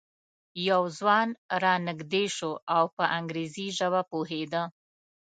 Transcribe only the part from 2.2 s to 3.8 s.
شو او په انګریزي